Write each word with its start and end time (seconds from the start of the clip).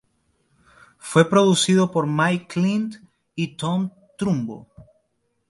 Fue 0.97 1.29
producido 1.29 1.91
por 1.91 2.07
Mike 2.07 2.47
Clint 2.49 2.95
y 3.35 3.55
Thom 3.55 3.91
Trumbo. 4.17 4.67